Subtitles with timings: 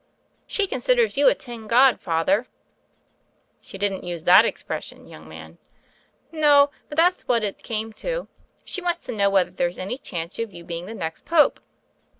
[0.47, 1.99] "She considers you a tin god.
[1.99, 2.47] Father."
[3.61, 5.59] "She didn't use that expression, young man."
[6.31, 8.27] "No; but that's what it came to.
[8.65, 11.59] She wants to know whether there's any chance of your be ing the next Pope."